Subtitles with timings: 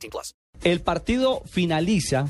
[0.00, 0.34] 18 plus.
[0.62, 2.26] El partido finaliza.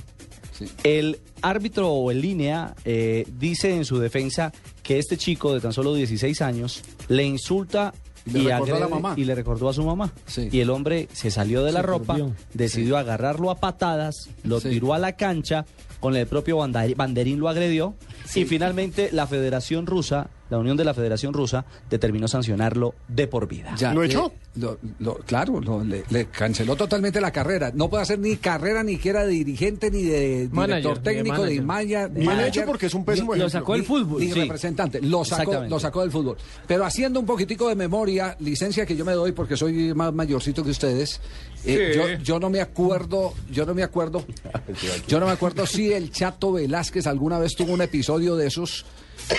[0.84, 4.52] El árbitro en línea eh, dice en su defensa
[4.83, 7.95] que este chico de tan solo 16 años le insulta
[8.27, 9.15] Y le recordó a la agrede- mamá.
[9.16, 10.12] y le recordó a su mamá.
[10.27, 10.48] Sí.
[10.52, 12.19] Y el hombre se salió de la Se ropa,
[12.52, 14.68] decidió agarrarlo a patadas, lo Sí.
[14.68, 15.65] tiró a la cancha,
[15.98, 17.95] con el propio banderín lo agredió
[18.34, 23.48] y finalmente la Federación Rusa, la Unión de la Federación Rusa, determinó sancionarlo de por
[23.48, 23.74] vida.
[23.78, 24.32] Ya, ¿Lo echó?
[24.56, 27.70] lo- lo- claro, lo- le, le canceló totalmente la carrera.
[27.74, 31.14] No puede hacer ni carrera ni siquiera de dirigente, ni de Manager, director ni de
[31.14, 31.64] técnico, de manager.
[31.64, 32.07] Maya.
[32.09, 33.60] Bien manager, hecho porque es un pésimo Lo ejemplo.
[33.60, 34.40] sacó el ni- fútbol, ni sí.
[34.40, 35.01] representante.
[35.01, 36.37] Lo sacó, lo sacó del fútbol.
[36.66, 40.64] Pero haciendo un poquitico de memoria, licencia que yo me doy porque soy más mayorcito
[40.64, 41.20] que ustedes.
[41.64, 41.98] eh, Sí.
[41.98, 44.24] yo, yo no me acuerdo, yo no me acuerdo,
[45.09, 48.85] yo no me acuerdo si el Chato Velázquez alguna vez tuvo un episodio de esos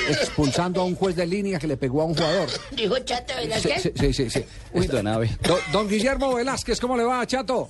[0.10, 2.50] expulsando a un juez de línea que le pegó a un jugador.
[2.72, 3.82] Dijo Chato Velázquez.
[3.82, 4.46] sí, sí, sí, sí.
[4.74, 5.30] Uy, don Abe.
[5.42, 7.70] Don, don Guillermo Velázquez, ¿cómo le va, Chato?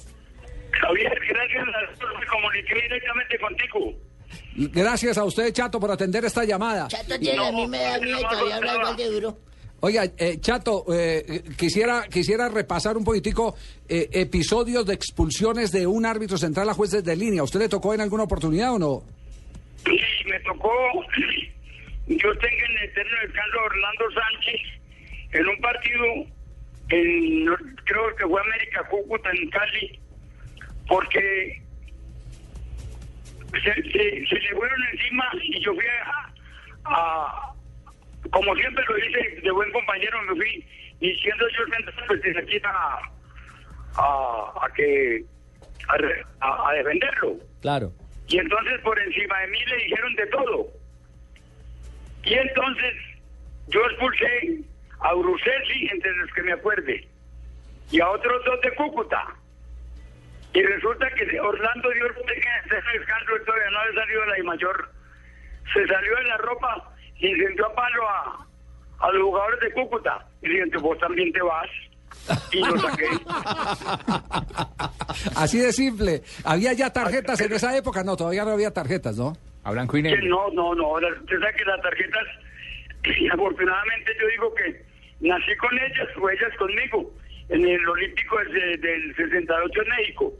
[0.71, 1.65] Javier, gracias.
[2.19, 3.93] Me comuniqué directamente contigo.
[4.73, 6.87] Gracias a usted, Chato, por atender esta llamada.
[6.87, 9.37] Chato tiene a mí me da miedo y todavía habla igual de duro.
[9.83, 13.55] Oiga, eh, Chato, eh, quisiera, quisiera repasar un poquitico
[13.89, 17.41] eh, episodios de expulsiones de un árbitro central a jueces de línea.
[17.43, 19.03] ¿Usted le tocó en alguna oportunidad o no?
[19.83, 19.97] Sí,
[20.29, 20.69] me tocó.
[22.17, 24.61] Yo tengo en el eterno descanso a Orlando Sánchez
[25.33, 26.05] en un partido,
[26.89, 27.45] en,
[27.85, 29.99] creo que fue América Cúcuta en Cali,
[30.87, 31.61] porque
[33.63, 36.29] se, se, se le fueron encima y yo fui a,
[36.85, 37.53] a-
[38.31, 40.65] como siempre lo hice de buen compañero, me fui
[40.99, 42.99] y siendo yo central, pues desde aquí a,
[43.97, 45.23] a, a que
[46.39, 47.37] a- a defenderlo.
[47.61, 47.91] Claro.
[48.27, 50.67] Y entonces por encima de mí le dijeron de todo.
[52.23, 52.93] Y entonces
[53.67, 54.61] yo expulsé
[54.99, 57.07] a Bruselli, entre los que me acuerde,
[57.89, 59.23] y a otros dos de Cúcuta.
[60.53, 64.43] Y resulta que Orlando dio el descanso, él todavía no había salido de la I
[64.43, 64.91] mayor.
[65.73, 68.47] Se salió de la ropa y incendió a palo a,
[68.99, 70.27] a los jugadores de Cúcuta.
[70.41, 71.69] Y le dijeron, vos también te vas.
[72.51, 73.07] Y lo saqué.
[75.35, 76.23] Así de simple.
[76.43, 78.03] ¿Había ya tarjetas en esa época?
[78.03, 79.37] No, todavía no había tarjetas, ¿no?
[79.63, 80.27] A blanco y negro.
[80.27, 80.93] no, no, no.
[80.93, 82.27] Usted sabe que las tarjetas,
[83.33, 84.81] afortunadamente yo digo que
[85.21, 87.11] nací con ellas o ellas conmigo
[87.49, 90.33] en el Olímpico del, del 68 en México.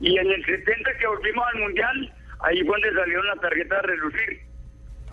[0.00, 3.82] Y en el 70 que volvimos al Mundial, ahí fue donde salieron las tarjetas a
[3.82, 4.40] relucir.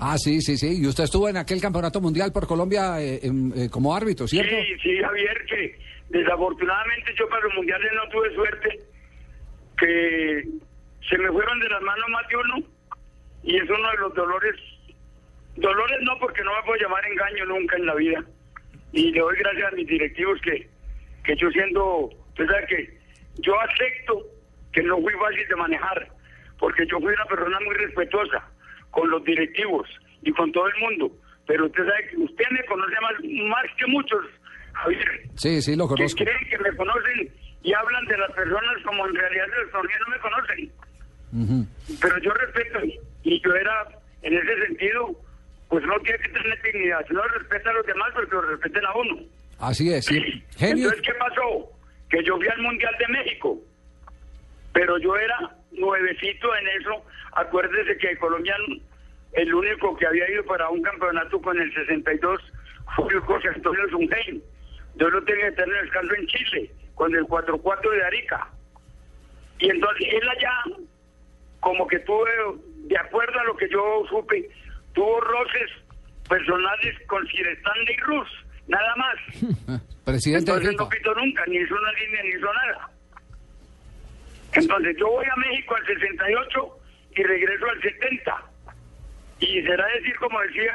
[0.03, 0.81] Ah, sí, sí, sí.
[0.81, 4.49] Y usted estuvo en aquel campeonato mundial por Colombia eh, eh, como árbitro, ¿cierto?
[4.49, 5.77] Sí, sí, Javier, que
[6.09, 8.79] desafortunadamente yo para los mundiales no tuve suerte,
[9.77, 10.43] que
[11.07, 12.67] se me fueron de las manos más de uno,
[13.43, 14.55] y es uno de los dolores,
[15.55, 18.23] dolores no, porque no me puedo llamar engaño nunca en la vida,
[18.93, 20.67] y le doy gracias a mis directivos que,
[21.23, 22.99] que yo siendo, usted sabe que
[23.39, 24.25] yo acepto
[24.73, 26.07] que no fui fácil de manejar,
[26.59, 28.49] porque yo fui una persona muy respetuosa
[28.91, 29.87] con los directivos
[30.21, 31.11] y con todo el mundo,
[31.47, 33.13] pero usted sabe que usted me conoce más,
[33.49, 34.25] más que muchos,
[34.73, 36.23] Javier, Sí, sí, lo que conozco.
[36.23, 40.19] creen que me conocen y hablan de las personas como en realidad los no me
[40.19, 40.71] conocen.
[42.01, 42.79] Pero yo respeto
[43.31, 43.87] y yo era,
[44.23, 45.15] en ese sentido,
[45.69, 47.05] pues no tiene que tener dignidad.
[47.07, 49.19] Si no respeta a los demás, pues que lo respeten a uno.
[49.59, 50.43] Así es, sí.
[50.57, 50.89] Genio.
[50.89, 51.71] Entonces, ¿qué pasó?
[52.09, 53.57] Que yo fui al Mundial de México,
[54.73, 57.05] pero yo era nuevecito en eso.
[57.31, 58.53] Acuérdese que Colombia,
[59.31, 62.41] el único que había ido para un campeonato con el 62
[62.97, 64.43] fue José Antonio Zungein.
[64.95, 68.49] Yo lo tenía que tener descanso en Chile, con el 4-4 de Arica.
[69.59, 70.63] Y entonces él allá,
[71.61, 72.29] como que tuve,
[72.91, 74.49] de acuerdo a lo que yo supe,
[74.93, 75.71] tuvo roces
[76.27, 78.27] personales con Sir Stanley Rus,
[78.67, 79.81] nada más.
[80.03, 82.89] Presidente de Entonces no pito nunca, ni hizo una línea, ni hizo nada.
[84.51, 86.79] Entonces yo voy a México al 68
[87.15, 88.43] y regreso al 70.
[89.39, 90.73] Y será decir, como decía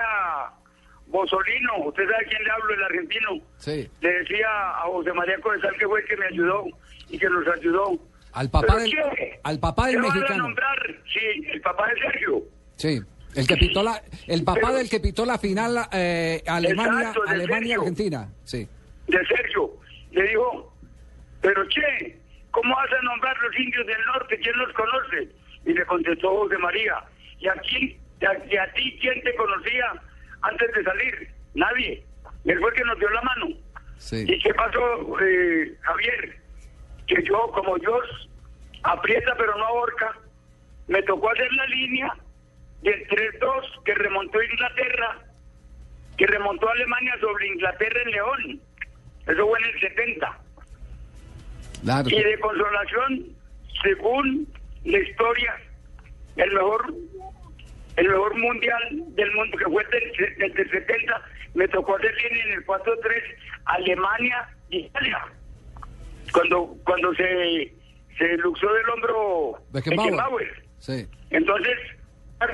[1.08, 3.30] Bosolino, usted sabe quién le hablo, el argentino.
[3.58, 3.90] Sí.
[4.00, 6.64] Le decía a José María Codesal que fue el que me ayudó
[7.10, 7.98] y que nos ayudó.
[8.36, 9.40] Al papá del- ¿qué?
[9.42, 10.42] al papá del ¿Qué van a mexicano.
[10.44, 10.78] nombrar?
[11.12, 12.42] Sí, el papá de Sergio.
[12.76, 13.00] Sí.
[13.34, 17.22] El que pitó la, el papá Pero- del que pitó la final eh, Alemania, Exacto,
[17.26, 17.80] Alemania Sergio.
[17.80, 18.28] Argentina.
[18.44, 18.68] Sí.
[19.08, 19.70] de Sergio,
[20.12, 20.74] le dijo,
[21.40, 22.18] pero che,
[22.50, 24.38] ¿cómo vas a nombrar los indios del norte?
[24.38, 25.28] ¿Quién los conoce?
[25.64, 26.94] Y le contestó José María,
[27.38, 29.92] ¿y aquí, a, ti quién te conocía
[30.42, 31.30] antes de salir?
[31.54, 32.04] Nadie.
[32.44, 33.46] Él fue el que nos dio la mano.
[33.98, 34.24] Sí.
[34.28, 34.80] ¿Y qué pasó,
[35.20, 36.36] eh, Javier?
[37.06, 38.28] Que yo, como Dios
[38.82, 40.16] aprieta pero no ahorca,
[40.88, 42.14] me tocó hacer la línea
[42.82, 45.18] del 3-2 que remontó Inglaterra,
[46.16, 48.60] que remontó Alemania sobre Inglaterra en León.
[49.26, 50.38] Eso fue en el 70.
[51.82, 52.08] Claro.
[52.08, 53.26] Y de consolación,
[53.82, 54.48] según
[54.84, 55.56] la historia,
[56.36, 56.94] el mejor
[57.96, 61.22] el mejor mundial del mundo, que fue desde el 70,
[61.54, 63.22] me tocó hacer línea en el 4-3
[63.64, 65.26] Alemania Italia.
[66.36, 67.72] Cuando cuando se,
[68.18, 70.10] se luxó del hombro Beckenbauer.
[70.12, 70.64] Beckenbauer.
[70.78, 71.06] Sí.
[71.30, 71.74] Entonces,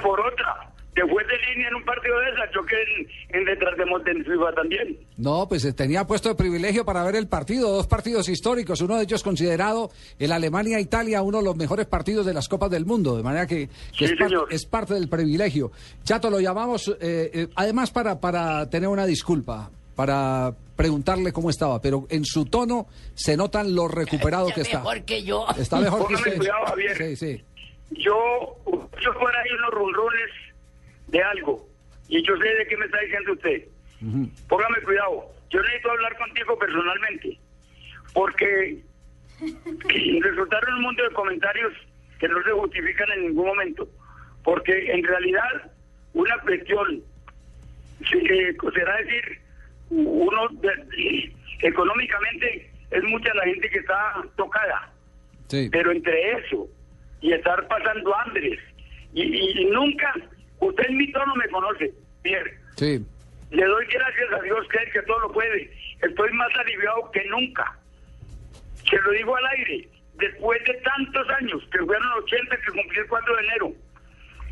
[0.02, 2.82] por otra, que fue de línea en un partido de esas, yo quedé
[3.30, 4.98] en, en detrás de Montenegro también.
[5.16, 8.96] No, pues eh, tenía puesto de privilegio para ver el partido, dos partidos históricos, uno
[8.98, 9.90] de ellos considerado
[10.20, 13.66] el Alemania-Italia, uno de los mejores partidos de las Copas del Mundo, de manera que,
[13.66, 14.48] que Sí, es, par- señor.
[14.52, 15.72] es parte del privilegio.
[16.04, 21.80] Chato, lo llamamos, eh, eh, además para, para tener una disculpa, para preguntarle cómo estaba,
[21.80, 24.78] pero en su tono se notan lo recuperado que está.
[24.78, 25.46] Mejor que yo.
[25.58, 26.36] Está mejor que Póngame usted.
[26.38, 26.96] cuidado, Javier.
[26.96, 27.44] Sí, sí.
[27.90, 28.56] Yo,
[29.00, 30.30] yo fuera ahí unos runrunes
[31.08, 31.68] de algo,
[32.08, 33.62] y yo sé de qué me está diciendo usted.
[34.48, 37.38] Póngame cuidado, yo necesito hablar contigo personalmente,
[38.14, 38.82] porque
[40.20, 41.72] resultaron un montón de comentarios
[42.18, 43.88] que no se justifican en ningún momento,
[44.42, 45.70] porque en realidad
[46.14, 47.02] una cuestión
[48.00, 49.40] eh, será decir,
[49.96, 54.90] uno de- económicamente es mucha la gente que está tocada,
[55.48, 55.68] sí.
[55.70, 56.68] pero entre eso
[57.20, 58.58] y estar pasando hambres
[59.14, 60.12] y, y- y nunca,
[60.60, 61.92] usted en mi tono me conoce,
[62.22, 62.58] Pierre.
[62.76, 63.04] Sí.
[63.50, 65.70] Le doy gracias a Dios que es que todo lo puede.
[66.02, 67.78] Estoy más aliviado que nunca.
[68.88, 69.88] Se lo digo al aire.
[70.14, 73.72] Después de tantos años, que fueron 80 que cumplí el 4 de enero,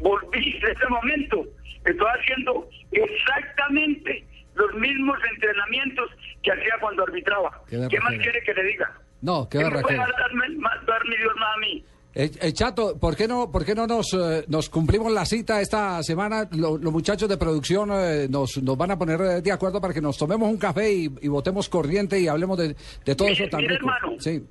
[0.00, 1.46] volví en ese momento.
[1.84, 6.10] Estoy haciendo exactamente los mismos entrenamientos
[6.42, 7.62] que hacía cuando arbitraba.
[7.68, 8.92] Qué ¿Qué más quiere que le diga?
[9.22, 11.84] No, qué ¿Qué me puede darme, más, dar mi Dios más a mí?
[12.12, 15.60] Eh, eh, Chato, ¿por qué no, por qué no nos, eh, nos cumplimos la cita
[15.60, 16.48] esta semana?
[16.52, 19.94] Lo- los muchachos de producción eh, nos, nos van a poner eh, de acuerdo para
[19.94, 22.74] que nos tomemos un café y, y votemos corriente y hablemos de,
[23.04, 23.72] de todo Mire, eso rico.
[23.74, 24.14] hermano.
[24.18, 24.42] Sí,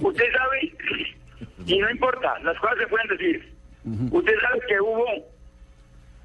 [0.00, 0.72] Usted sabe,
[1.66, 3.52] y no importa, las cosas se pueden decir.
[4.12, 5.04] Usted sabe que hubo,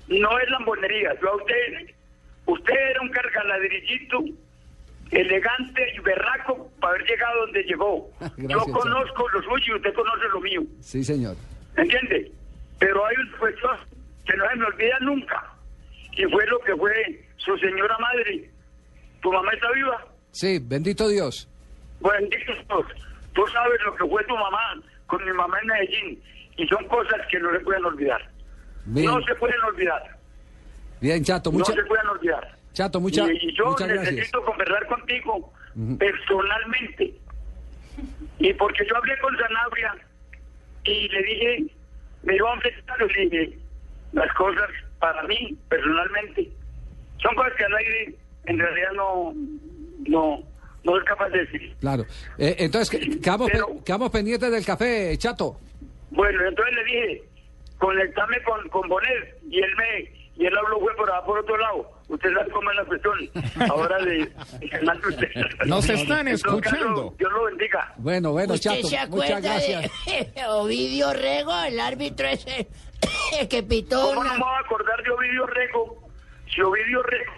[0.10, 1.96] no es lambonería, yo a usted,
[2.46, 4.24] usted era un cargaladrillito
[5.12, 8.10] elegante y berraco para haber llegado donde llegó.
[8.20, 11.36] Gracias, yo conozco lo suyo y usted conoce lo mío, sí, señor.
[11.78, 12.32] ¿entiende?
[12.80, 13.78] Pero hay una cuestión
[14.26, 15.54] que no se me olvida nunca,
[16.16, 18.50] y fue lo que fue su señora madre.
[19.22, 20.06] ¿Tu mamá está viva?
[20.32, 21.48] Sí, bendito Dios.
[22.02, 22.86] Bendito Dios.
[23.34, 26.24] Tú sabes lo que fue tu mamá con mi mamá en Medellín.
[26.58, 28.22] Y son cosas que no se pueden olvidar.
[28.86, 30.18] Bien, No se pueden olvidar.
[31.04, 32.58] Bien Chato, No mucha, se pueden olvidar.
[32.74, 34.14] Chato, mucha, y, y yo muchas gracias.
[34.14, 35.54] necesito conversar contigo
[36.00, 37.14] personalmente.
[38.40, 39.96] Y porque yo hablé con Sanabria
[40.86, 41.66] y le dije,
[42.24, 43.58] me iba a enfrentar, le dije,
[44.14, 44.70] las cosas
[45.00, 46.50] para mí, personalmente,
[47.22, 48.16] son cosas que al aire
[48.46, 49.34] en realidad no,
[50.08, 50.40] no,
[50.84, 51.76] no es capaz de decir.
[51.80, 52.04] Claro.
[52.38, 53.20] Eh, entonces, pe-
[53.86, 55.60] quedamos pendientes del café, Chato.
[56.12, 57.24] Bueno, entonces le dije,
[57.78, 61.92] conectame con, con Bonet, y él me, y él habló fue por, por otro lado.
[62.10, 63.16] Usted sabe cómo es la cuestión
[63.72, 63.98] ahora
[65.08, 65.30] usted.
[65.66, 67.14] Nos están escuchando.
[67.18, 67.94] Dios lo bendiga.
[67.98, 69.92] Bueno, bueno, ¿Usted Chato, se muchas acuerda gracias.
[70.06, 72.68] de Ovidio Rego, el árbitro ese
[73.50, 74.34] que pitó ¿Cómo no una...
[74.34, 76.04] me voy a acordar de Ovidio Rego?
[76.54, 77.34] Si Ovidio Rego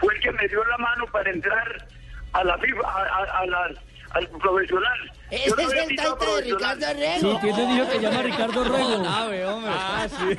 [0.00, 1.86] fue el que me dio la mano para entrar
[2.32, 3.74] a la FIFA, a, a- a la-
[4.14, 5.12] al profesional.
[5.32, 6.42] No es el taita de.
[6.42, 7.40] Ricardo Rego.
[7.40, 9.02] ¿Quién te dijo que llama Ricardo Rego?
[9.06, 10.36] Ah, sí.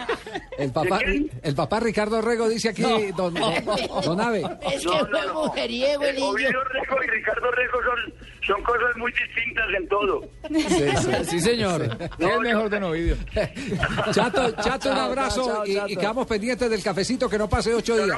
[0.60, 1.00] El papá,
[1.42, 2.84] el papá Ricardo Rego dice aquí,
[3.16, 3.66] don, don,
[4.04, 4.44] don Ave.
[4.72, 5.46] Es que fue no.
[5.46, 6.28] mujeriego el niño.
[6.30, 8.14] Ovidio Rego y Ricardo Rego son,
[8.46, 10.22] son cosas muy distintas en todo.
[11.24, 11.98] Sí, señor.
[12.20, 13.18] es mejor de Novidio.
[14.12, 15.90] Chato, Chato, un abrazo chao, y, Chato.
[15.90, 18.18] y quedamos pendientes del cafecito que no pase ocho días.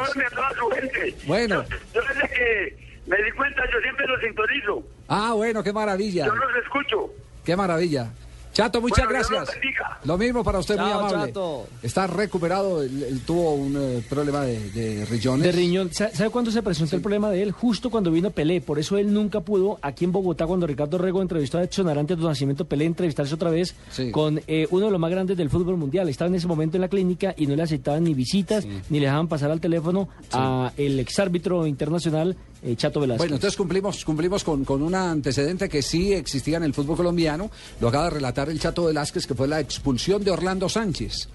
[1.25, 1.63] Bueno.
[1.63, 4.83] Yo, yo desde que me di cuenta, yo siempre los sintonizo.
[5.07, 6.25] Ah, bueno, qué maravilla.
[6.25, 7.09] Yo los escucho.
[7.43, 8.11] Qué maravilla.
[8.55, 9.57] Chato, muchas Bueno, gracias.
[10.05, 11.27] Lo mismo para usted, muy Chao, amable.
[11.27, 11.67] Chato.
[11.83, 15.43] Está recuperado, él, él tuvo un eh, problema de, de riñones.
[15.45, 15.93] De riñón.
[15.93, 17.51] Sa- ¿Sabe cuándo se presentó el problema de él?
[17.51, 18.61] Justo cuando vino Pelé.
[18.61, 22.17] Por eso él nunca pudo, aquí en Bogotá, cuando Ricardo Rego entrevistó a Edson Arantes
[22.17, 24.09] de Nacimiento Pelé, entrevistarse otra vez Sí.
[24.11, 26.07] con eh, uno de los más grandes del fútbol mundial.
[26.07, 29.07] Estaba en ese momento en la clínica y no le aceptaban ni visitas, ni le
[29.07, 33.19] dejaban pasar al teléfono a el exárbitro internacional eh, Chato Velázquez.
[33.19, 37.51] Bueno, entonces cumplimos, cumplimos con, con un antecedente que sí existía en el fútbol colombiano.
[37.81, 41.27] Lo acaba de relatar el Chato Velázquez, que fue la expulsión de Orlando Sánchez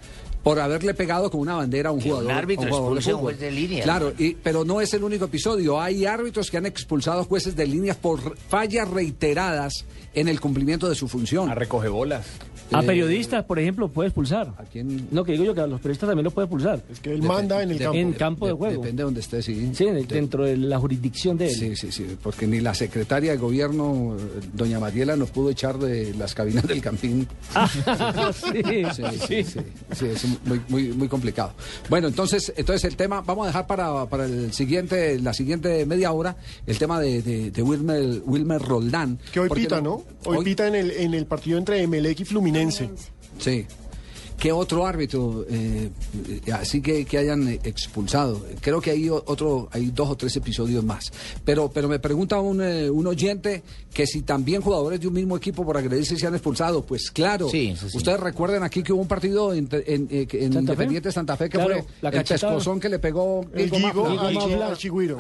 [0.42, 2.32] por haberle pegado con una bandera a un Que un jugador.
[2.32, 5.26] árbitro un jugador de un juez de línea, Claro, y- pero no es el único
[5.26, 5.78] episodio.
[5.80, 10.94] Hay árbitros que han expulsado jueces de línea por fallas reiteradas en el cumplimiento de
[10.94, 11.50] su función.
[11.50, 12.24] A recoge bolas.
[12.72, 14.48] A eh, periodistas, por ejemplo, puede expulsar.
[14.58, 15.08] ¿A quién?
[15.10, 16.82] No, que digo yo que a los periodistas también los puede expulsar.
[16.90, 17.98] Es que él manda en el campo.
[17.98, 18.82] En campo de juego.
[18.82, 19.70] Depende de donde esté, sí.
[19.74, 21.54] Sí, de- dentro de la jurisdicción de él.
[21.54, 24.16] Sí, sí, sí, porque ni la secretaria de gobierno,
[24.54, 27.26] doña Mariela, nos pudo echar de las cabinas del campín.
[28.32, 28.84] sí, Sí,
[29.26, 29.60] sí, sí,
[29.92, 31.52] sí, es muy, muy, muy complicado.
[31.88, 36.12] Bueno, entonces, entonces el tema, vamos a dejar para, para el siguiente, la siguiente media
[36.12, 36.36] hora,
[36.66, 39.18] el tema de, de, de Wilmer, Wilmer Roldán.
[39.32, 40.02] Que hoy pita, ¿no?
[40.24, 42.59] Hoy, pita en el, en el partido entre Emelec y Fluminense.
[43.38, 43.66] Sí.
[44.40, 45.90] ¿Qué otro árbitro eh,
[46.54, 48.40] así que, que hayan expulsado?
[48.62, 51.12] Creo que hay otro, hay dos o tres episodios más.
[51.44, 55.36] Pero, pero me pregunta un, eh, un oyente que si también jugadores de un mismo
[55.36, 56.82] equipo por agredirse se han expulsado.
[56.82, 57.50] Pues claro.
[57.50, 57.94] Sí, sí.
[57.94, 60.72] Ustedes recuerdan aquí que hubo un partido en, en, eh, en ¿Santa Fe?
[60.72, 64.68] Independiente Santa Fe que Claro, fue la el pescozón que le pegó El al, Mafla.
[64.68, 65.18] al Chigüiro.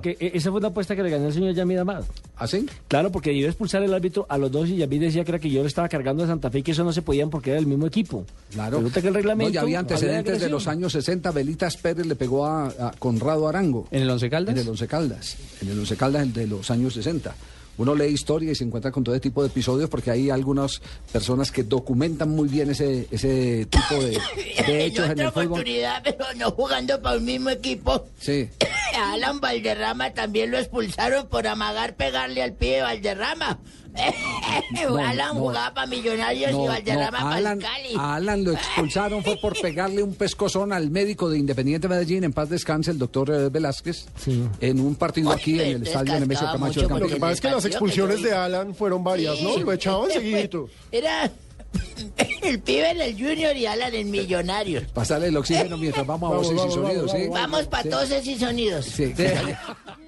[0.00, 2.04] Que eh, esa fue una apuesta que le ganó el señor Yamid Amad.
[2.36, 2.66] ¿Así?
[2.88, 5.38] Claro, porque iba a expulsar el árbitro a los dos y Yamid decía que era
[5.38, 7.50] que yo le estaba cargando a Santa Fe y que eso no se podían porque
[7.50, 8.24] era el mismo equipo.
[8.52, 8.78] Claro.
[8.78, 9.50] Resulta que el reglamento...
[9.50, 11.30] No, ya había de antecedentes de los años 60.
[11.32, 13.88] Belitas Pérez le pegó a, a Conrado Arango.
[13.90, 14.54] ¿En el Once Caldas?
[14.54, 15.36] En el Once Caldas.
[15.60, 17.34] En el Once Caldas el de los años 60.
[17.78, 20.80] Uno lee historia y se encuentra con todo este tipo de episodios porque hay algunas
[21.12, 24.12] personas que documentan muy bien ese, ese tipo de,
[24.66, 25.46] de En hechos en otra el fútbol.
[25.46, 28.06] oportunidad, pero no jugando para un mismo equipo.
[28.18, 28.48] Sí.
[28.96, 33.58] A Alan Valderrama también lo expulsaron por amagar pegarle al pibe Valderrama.
[35.06, 35.40] Alan no.
[35.40, 37.88] jugaba para Millonarios y Valderrama no, para Alan, el Cali.
[37.98, 42.32] a Alan lo expulsaron fue por pegarle un pescozón al médico de Independiente Medellín, en
[42.32, 44.44] paz descanse, el doctor eh, Velázquez, Sí.
[44.60, 47.40] en un partido Oye, aquí en el estadio Nemesio Camacho del Lo que pasa es
[47.40, 49.56] que las que expulsiones de Alan fueron varias, ¿no?
[49.56, 50.68] Lo echaban fue- seguidito.
[50.92, 51.30] Era
[52.42, 54.84] el pibe en el Junior y Alan en Millonarios.
[54.94, 57.28] Pasarle el oxígeno mientras vamos a Vamos, voces y sonidos, vamos, ¿sí?
[57.28, 58.84] Vamos para toses y sonidos.
[58.86, 59.12] Sí.